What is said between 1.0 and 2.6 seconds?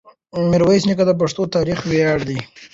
د پښتنو د تاریخ ویاړ دی.